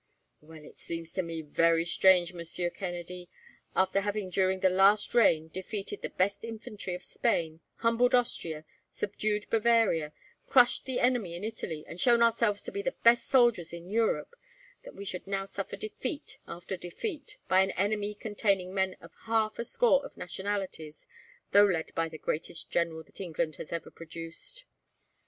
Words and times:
"Well, 0.41 0.65
it 0.65 0.79
seems 0.79 1.11
to 1.11 1.21
me 1.21 1.43
very 1.43 1.85
strange, 1.85 2.33
Monsieur 2.33 2.71
Kennedy, 2.71 3.29
after 3.75 3.99
having 4.01 4.31
during 4.31 4.61
the 4.61 4.69
last 4.71 5.13
reign 5.13 5.47
defeated 5.49 6.01
the 6.01 6.09
best 6.09 6.43
infantry 6.43 6.95
of 6.95 7.03
Spain, 7.03 7.59
humbled 7.75 8.15
Austria, 8.15 8.65
subdued 8.89 9.47
Bavaria, 9.51 10.11
crushed 10.47 10.85
the 10.85 10.99
enemy 10.99 11.35
in 11.35 11.43
Italy, 11.43 11.85
and 11.85 12.01
shown 12.01 12.23
ourselves 12.23 12.63
to 12.63 12.71
be 12.71 12.81
the 12.81 12.95
best 13.03 13.29
soldiers 13.29 13.71
in 13.73 13.91
Europe; 13.91 14.33
that 14.83 14.95
we 14.95 15.05
should 15.05 15.27
now 15.27 15.45
suffer 15.45 15.75
defeat 15.75 16.39
after 16.47 16.75
defeat, 16.75 17.37
by 17.47 17.61
an 17.61 17.71
army 17.77 18.15
containing 18.15 18.73
men 18.73 18.95
of 19.01 19.13
half 19.25 19.59
a 19.59 19.63
score 19.63 20.03
of 20.03 20.17
nationalities, 20.17 21.05
though 21.51 21.65
led 21.65 21.93
by 21.93 22.09
the 22.09 22.17
greatest 22.17 22.71
general 22.71 23.03
that 23.03 23.21
England 23.21 23.57
has 23.57 23.71
ever 23.71 23.91
produced." 23.91 24.65